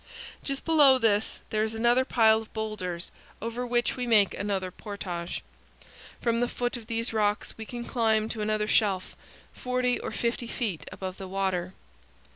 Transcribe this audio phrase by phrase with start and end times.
[0.43, 5.43] Just below this there is another pile of boulders, over which we make another portage.
[6.19, 9.15] From the foot of these rocks we can climb to another shelf,
[9.53, 11.75] 40 or 50 feet above the water.